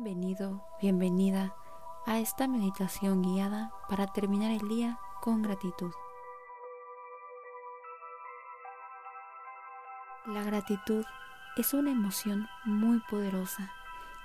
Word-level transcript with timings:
Bienvenido, 0.00 0.62
bienvenida 0.80 1.56
a 2.06 2.20
esta 2.20 2.46
meditación 2.46 3.20
guiada 3.20 3.72
para 3.88 4.06
terminar 4.06 4.52
el 4.52 4.68
día 4.68 4.96
con 5.20 5.42
gratitud. 5.42 5.90
La 10.24 10.44
gratitud 10.44 11.04
es 11.56 11.74
una 11.74 11.90
emoción 11.90 12.46
muy 12.64 13.00
poderosa 13.10 13.72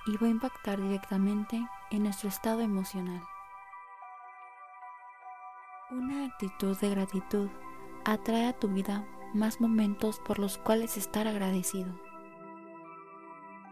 y 0.05 0.15
va 0.17 0.27
a 0.27 0.29
impactar 0.29 0.79
directamente 0.79 1.67
en 1.89 2.03
nuestro 2.03 2.29
estado 2.29 2.61
emocional. 2.61 3.23
Una 5.89 6.25
actitud 6.27 6.77
de 6.77 6.89
gratitud 6.91 7.49
atrae 8.05 8.45
a 8.45 8.53
tu 8.53 8.67
vida 8.67 9.07
más 9.33 9.59
momentos 9.59 10.19
por 10.19 10.37
los 10.37 10.59
cuales 10.59 10.97
estar 10.97 11.27
agradecido. 11.27 11.99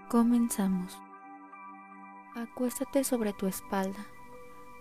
Comenzamos. 0.10 1.00
Acuéstate 2.36 3.04
sobre 3.04 3.34
tu 3.34 3.46
espalda. 3.46 4.06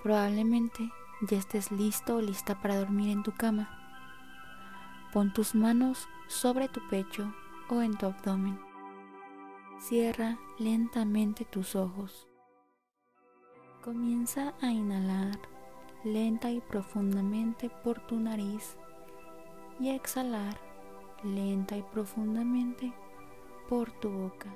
Probablemente 0.05 0.89
ya 1.21 1.37
estés 1.37 1.73
listo 1.73 2.17
o 2.17 2.21
lista 2.21 2.61
para 2.61 2.79
dormir 2.79 3.11
en 3.11 3.25
tu 3.25 3.33
cama. 3.33 3.69
Pon 5.13 5.33
tus 5.33 5.57
manos 5.57 6.09
sobre 6.29 6.69
tu 6.69 6.81
pecho 6.89 7.35
o 7.69 7.83
en 7.83 7.97
tu 7.97 8.07
abdomen. 8.07 8.57
Cierra 9.81 10.39
lentamente 10.61 11.45
tus 11.45 11.75
ojos. 11.75 12.29
Comienza 13.83 14.55
a 14.61 14.71
inhalar 14.71 15.37
lenta 16.05 16.53
y 16.53 16.61
profundamente 16.61 17.69
por 17.83 17.99
tu 18.07 18.21
nariz 18.21 18.77
y 19.81 19.89
a 19.89 19.97
exhalar 19.97 20.57
lenta 21.25 21.77
y 21.77 21.83
profundamente 21.83 22.93
por 23.69 23.91
tu 23.91 24.09
boca. 24.09 24.55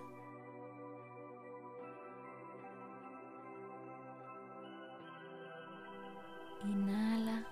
Inhala 6.65 7.45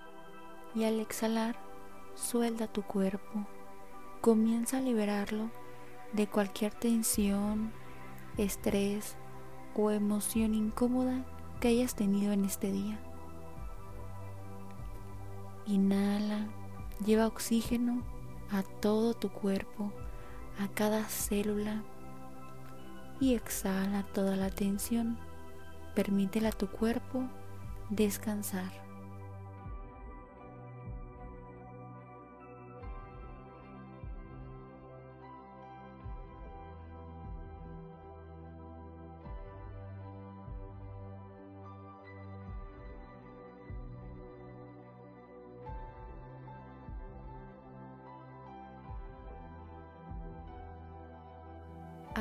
y 0.75 0.85
al 0.85 0.99
exhalar 0.99 1.55
suelta 2.15 2.67
tu 2.67 2.81
cuerpo. 2.81 3.45
Comienza 4.21 4.77
a 4.77 4.81
liberarlo 4.81 5.49
de 6.13 6.27
cualquier 6.27 6.73
tensión, 6.73 7.71
estrés 8.37 9.15
o 9.75 9.91
emoción 9.91 10.53
incómoda 10.53 11.25
que 11.59 11.69
hayas 11.69 11.95
tenido 11.95 12.33
en 12.33 12.45
este 12.45 12.71
día. 12.71 12.99
Inhala, 15.65 16.47
lleva 17.05 17.27
oxígeno 17.27 18.03
a 18.51 18.63
todo 18.63 19.13
tu 19.13 19.29
cuerpo, 19.29 19.91
a 20.59 20.67
cada 20.67 21.03
célula 21.05 21.83
y 23.19 23.35
exhala 23.35 24.03
toda 24.13 24.35
la 24.35 24.49
tensión. 24.49 25.17
Permítele 25.95 26.47
a 26.47 26.51
tu 26.51 26.67
cuerpo 26.67 27.23
descansar. 27.89 28.71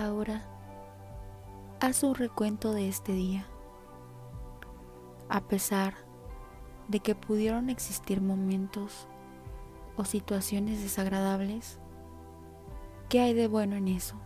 Ahora, 0.02 0.42
haz 1.78 2.02
un 2.02 2.16
recuento 2.16 2.72
de 2.72 2.88
este 2.88 3.12
día. 3.12 3.46
A 5.28 5.42
pesar 5.42 5.94
de 6.88 6.98
que 6.98 7.14
pudieron 7.14 7.70
existir 7.70 8.20
momentos 8.20 9.06
o 9.96 10.04
situaciones 10.04 10.82
desagradables, 10.82 11.78
¿qué 13.08 13.20
hay 13.20 13.32
de 13.32 13.46
bueno 13.46 13.76
en 13.76 13.86
eso? 13.86 14.16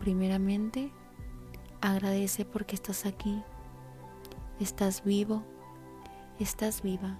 Primeramente, 0.00 0.92
agradece 1.80 2.44
porque 2.44 2.74
estás 2.74 3.06
aquí, 3.06 3.44
estás 4.58 5.04
vivo, 5.04 5.44
estás 6.40 6.82
viva. 6.82 7.16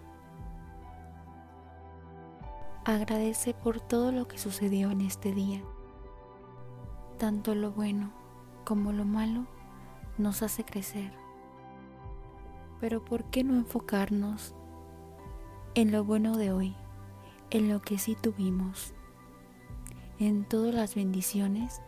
Agradece 2.85 3.55
por 3.55 3.81
todo 3.81 4.11
lo 4.11 4.27
que 4.27 4.39
sucedió 4.39 4.91
en 4.91 5.03
este 5.03 5.33
día. 5.33 5.63
Tanto 7.21 7.55
lo 7.55 7.71
bueno 7.71 8.13
como 8.65 8.93
lo 8.93 9.05
malo 9.05 9.45
nos 10.17 10.43
hace 10.43 10.65
crecer. 10.65 11.13
Pero 12.81 13.05
¿por 13.05 13.25
qué 13.25 13.45
no 13.45 13.57
enfocarnos 13.57 14.55
en 15.75 15.93
lo 15.93 16.03
bueno 16.03 16.39
de 16.39 16.51
hoy, 16.51 16.75
en 17.51 17.69
lo 17.69 17.83
que 17.83 17.99
sí 17.99 18.17
tuvimos, 18.19 18.95
en 20.19 20.47
todas 20.47 20.75
las 20.75 20.95
bendiciones, 20.95 21.83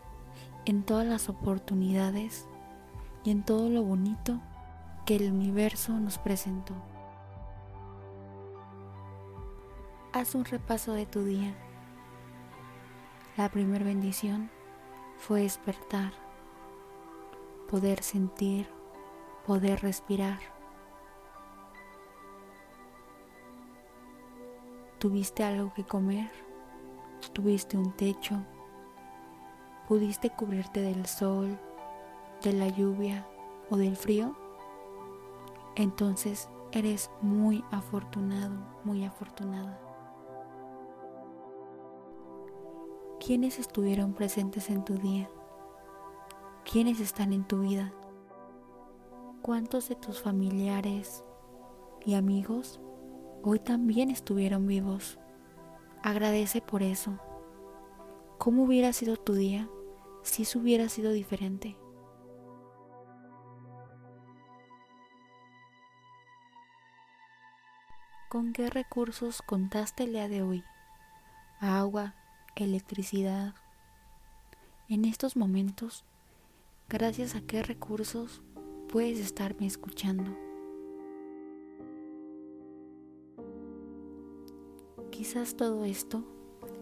en 0.67 0.83
todas 0.83 1.07
las 1.07 1.31
oportunidades 1.31 2.47
y 3.25 3.31
en 3.31 3.43
todo 3.43 3.71
lo 3.71 3.83
bonito 3.83 4.39
que 5.07 5.17
el 5.17 5.33
universo 5.33 5.99
nos 5.99 6.19
presentó? 6.19 6.75
Haz 10.13 10.35
un 10.35 10.45
repaso 10.45 10.93
de 10.93 11.07
tu 11.07 11.25
día. 11.25 11.55
La 13.39 13.49
primera 13.49 13.83
bendición 13.83 14.51
fue 15.23 15.43
despertar, 15.43 16.13
poder 17.71 18.03
sentir, 18.03 18.67
poder 19.47 19.81
respirar. 19.81 20.41
¿Tuviste 24.99 25.45
algo 25.45 25.73
que 25.75 25.85
comer? 25.85 26.29
¿Tuviste 27.33 27.79
un 27.79 27.93
techo? 27.93 28.45
¿Pudiste 29.87 30.29
cubrirte 30.31 30.81
del 30.81 31.07
sol, 31.07 31.57
de 32.43 32.53
la 32.53 32.67
lluvia 32.67 33.25
o 33.71 33.77
del 33.77 33.97
frío? 33.97 34.35
Entonces 35.77 36.49
eres 36.73 37.13
muy 37.21 37.65
afortunado, 37.71 38.57
muy 38.83 39.05
afortunada. 39.05 39.92
¿Quiénes 43.25 43.61
estuvieron 43.61 44.15
presentes 44.15 44.69
en 44.69 44.85
tu 44.85 44.95
día? 44.95 45.31
¿Quiénes 46.65 46.99
están 46.99 47.33
en 47.33 47.47
tu 47.47 47.61
vida? 47.61 47.93
¿Cuántos 49.43 49.89
de 49.89 49.95
tus 49.95 50.21
familiares 50.21 51.23
y 52.05 52.15
amigos 52.15 52.81
hoy 53.45 53.61
también 53.61 54.11
estuvieron 54.11 54.67
vivos? 54.67 55.21
Agradece 56.03 56.61
por 56.63 56.83
eso. 56.83 57.17
¿Cómo 58.39 58.65
hubiera 58.65 58.93
sido 58.93 59.17
tu 59.17 59.35
día 59.35 59.69
si 60.25 60.43
eso 60.43 60.59
hubiera 60.59 60.89
sido 60.89 61.13
diferente? 61.13 61.77
¿Con 68.29 68.53
qué 68.53 68.69
recursos 68.69 69.43
contaste 69.43 70.03
el 70.03 70.15
día 70.15 70.27
de 70.27 70.43
hoy? 70.43 70.65
Agua, 71.61 72.17
electricidad. 72.57 73.55
En 74.89 75.05
estos 75.05 75.37
momentos, 75.37 76.05
gracias 76.89 77.35
a 77.35 77.41
qué 77.41 77.63
recursos 77.63 78.43
puedes 78.89 79.19
estarme 79.19 79.67
escuchando. 79.67 80.37
Quizás 85.11 85.57
todo 85.57 85.85
esto, 85.85 86.25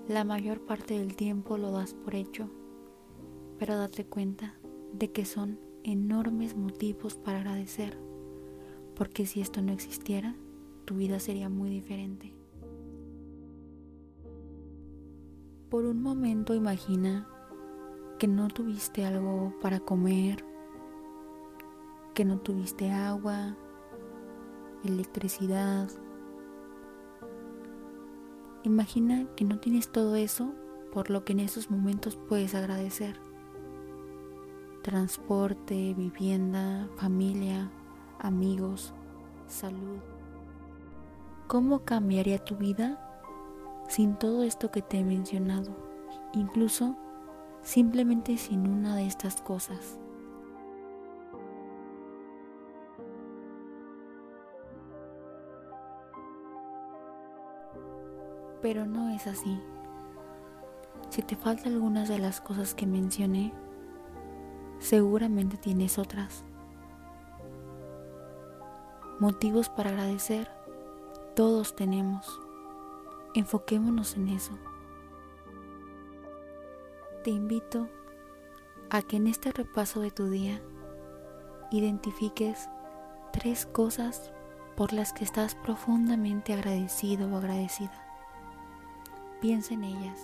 la 0.08 0.24
mayor 0.24 0.64
parte 0.64 0.98
del 0.98 1.14
tiempo 1.14 1.56
lo 1.58 1.70
das 1.70 1.94
por 1.94 2.14
hecho, 2.14 2.50
pero 3.58 3.76
date 3.76 4.04
cuenta 4.04 4.54
de 4.92 5.12
que 5.12 5.24
son 5.24 5.60
enormes 5.84 6.56
motivos 6.56 7.16
para 7.16 7.38
agradecer, 7.38 7.96
porque 8.96 9.26
si 9.26 9.40
esto 9.40 9.62
no 9.62 9.72
existiera, 9.72 10.34
tu 10.84 10.96
vida 10.96 11.20
sería 11.20 11.48
muy 11.48 11.70
diferente. 11.70 12.39
Por 15.70 15.84
un 15.84 16.02
momento 16.02 16.52
imagina 16.52 17.28
que 18.18 18.26
no 18.26 18.48
tuviste 18.48 19.06
algo 19.06 19.54
para 19.62 19.78
comer, 19.78 20.44
que 22.12 22.24
no 22.24 22.40
tuviste 22.40 22.90
agua, 22.90 23.56
electricidad. 24.82 25.88
Imagina 28.64 29.28
que 29.36 29.44
no 29.44 29.60
tienes 29.60 29.92
todo 29.92 30.16
eso 30.16 30.52
por 30.92 31.08
lo 31.08 31.24
que 31.24 31.34
en 31.34 31.40
esos 31.40 31.70
momentos 31.70 32.18
puedes 32.28 32.56
agradecer. 32.56 33.20
Transporte, 34.82 35.94
vivienda, 35.94 36.88
familia, 36.96 37.70
amigos, 38.18 38.92
salud. 39.46 40.00
¿Cómo 41.46 41.84
cambiaría 41.84 42.44
tu 42.44 42.56
vida 42.56 43.09
sin 43.90 44.14
todo 44.14 44.44
esto 44.44 44.70
que 44.70 44.82
te 44.82 45.00
he 45.00 45.04
mencionado? 45.04 45.76
Incluso 46.32 46.96
simplemente 47.60 48.36
sin 48.38 48.68
una 48.68 48.94
de 48.94 49.04
estas 49.04 49.42
cosas. 49.42 49.98
Pero 58.62 58.86
no 58.86 59.10
es 59.10 59.26
así. 59.26 59.60
Si 61.08 61.22
te 61.22 61.34
faltan 61.34 61.72
algunas 61.72 62.08
de 62.08 62.20
las 62.20 62.40
cosas 62.40 62.74
que 62.74 62.86
mencioné, 62.86 63.52
seguramente 64.78 65.56
tienes 65.56 65.98
otras. 65.98 66.44
Motivos 69.18 69.68
para 69.68 69.90
agradecer, 69.90 70.48
todos 71.34 71.74
tenemos. 71.74 72.40
Enfoquémonos 73.34 74.16
en 74.16 74.28
eso. 74.28 74.58
Te 77.22 77.30
invito 77.30 77.88
a 78.90 79.02
que 79.02 79.16
en 79.16 79.26
este 79.26 79.52
repaso 79.52 80.00
de 80.00 80.10
tu 80.10 80.28
día 80.30 80.60
identifiques 81.70 82.68
tres 83.32 83.66
cosas 83.66 84.32
por 84.76 84.92
las 84.92 85.12
que 85.12 85.24
estás 85.24 85.54
profundamente 85.54 86.52
agradecido 86.52 87.28
o 87.30 87.36
agradecida. 87.36 88.06
Piensa 89.40 89.74
en 89.74 89.84
ellas. 89.84 90.20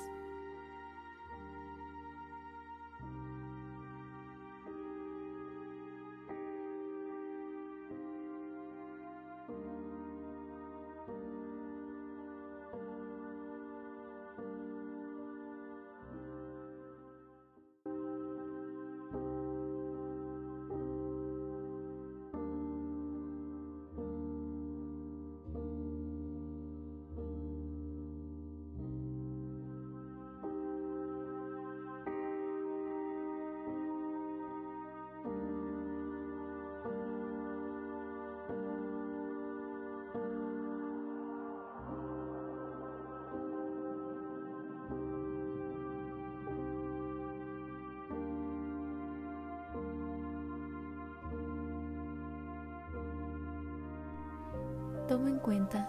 Toma 55.08 55.28
en 55.28 55.38
cuenta 55.38 55.88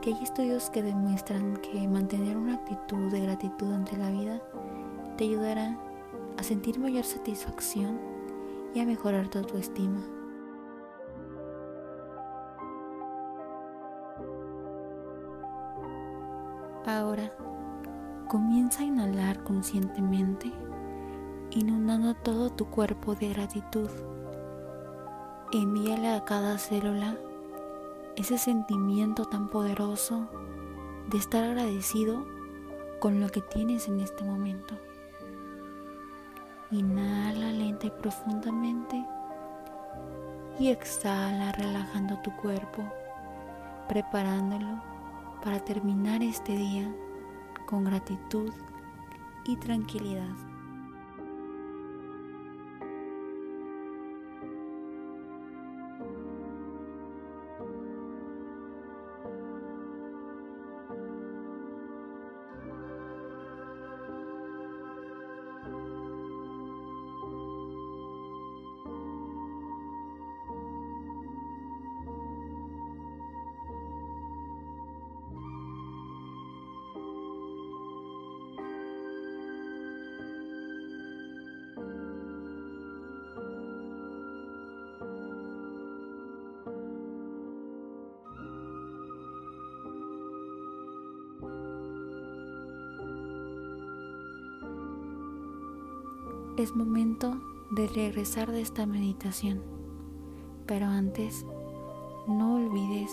que 0.00 0.12
hay 0.12 0.22
estudios 0.22 0.68
que 0.70 0.82
demuestran 0.82 1.58
que 1.58 1.86
mantener 1.86 2.36
una 2.36 2.54
actitud 2.54 3.10
de 3.12 3.20
gratitud 3.20 3.72
ante 3.72 3.96
la 3.96 4.10
vida 4.10 4.40
te 5.16 5.24
ayudará 5.24 5.78
a 6.36 6.42
sentir 6.42 6.78
mayor 6.80 7.04
satisfacción 7.04 8.00
y 8.74 8.80
a 8.80 8.84
mejorar 8.84 9.28
tu 9.28 9.38
autoestima. 9.38 10.00
Ahora, 16.84 17.30
comienza 18.26 18.82
a 18.82 18.86
inhalar 18.86 19.44
conscientemente, 19.44 20.50
inundando 21.50 22.14
todo 22.14 22.50
tu 22.50 22.66
cuerpo 22.66 23.14
de 23.14 23.28
gratitud. 23.28 23.90
Envíale 25.52 26.08
a 26.08 26.24
cada 26.24 26.58
célula 26.58 27.16
ese 28.18 28.36
sentimiento 28.36 29.26
tan 29.26 29.48
poderoso 29.48 30.28
de 31.08 31.18
estar 31.18 31.44
agradecido 31.44 32.26
con 32.98 33.20
lo 33.20 33.28
que 33.28 33.40
tienes 33.40 33.86
en 33.86 34.00
este 34.00 34.24
momento. 34.24 34.74
Inhala 36.72 37.52
lenta 37.52 37.86
y 37.86 37.90
profundamente 37.90 39.06
y 40.58 40.70
exhala 40.70 41.52
relajando 41.52 42.18
tu 42.18 42.34
cuerpo, 42.34 42.82
preparándolo 43.88 44.82
para 45.44 45.60
terminar 45.60 46.20
este 46.20 46.56
día 46.56 46.92
con 47.66 47.84
gratitud 47.84 48.50
y 49.44 49.56
tranquilidad. 49.58 50.47
Es 96.62 96.74
momento 96.74 97.40
de 97.70 97.86
regresar 97.88 98.50
de 98.50 98.60
esta 98.60 98.86
meditación. 98.86 99.62
Pero 100.66 100.86
antes, 100.86 101.46
no 102.26 102.56
olvides 102.56 103.10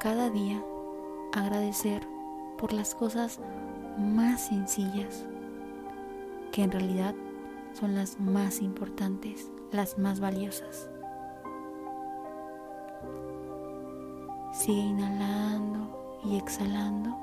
cada 0.00 0.30
día 0.30 0.62
agradecer 1.32 2.06
por 2.58 2.72
las 2.72 2.94
cosas 2.94 3.40
más 3.98 4.48
sencillas, 4.48 5.24
que 6.50 6.64
en 6.64 6.72
realidad 6.72 7.14
son 7.72 7.94
las 7.94 8.20
más 8.20 8.60
importantes, 8.60 9.50
las 9.70 9.98
más 9.98 10.20
valiosas. 10.20 10.90
Sigue 14.52 14.80
inhalando 14.80 16.18
y 16.24 16.36
exhalando. 16.36 17.21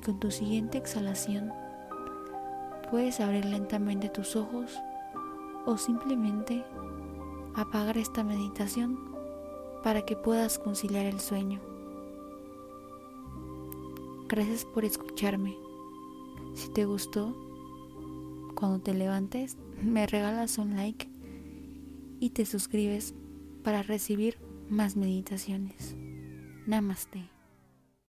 Con 0.00 0.18
tu 0.18 0.30
siguiente 0.30 0.78
exhalación 0.78 1.52
puedes 2.90 3.20
abrir 3.20 3.44
lentamente 3.44 4.08
tus 4.08 4.36
ojos 4.36 4.78
o 5.66 5.76
simplemente 5.76 6.64
apagar 7.54 7.98
esta 7.98 8.24
meditación 8.24 8.98
para 9.82 10.02
que 10.02 10.16
puedas 10.16 10.58
conciliar 10.58 11.06
el 11.06 11.20
sueño. 11.20 11.60
Gracias 14.28 14.64
por 14.64 14.84
escucharme. 14.84 15.56
Si 16.54 16.68
te 16.70 16.84
gustó, 16.84 17.34
cuando 18.54 18.80
te 18.80 18.94
levantes, 18.94 19.56
me 19.82 20.06
regalas 20.06 20.58
un 20.58 20.76
like 20.76 21.08
y 22.20 22.30
te 22.30 22.44
suscribes 22.44 23.14
para 23.64 23.82
recibir 23.82 24.36
más 24.68 24.96
meditaciones. 24.96 25.96
Namaste. 26.66 27.39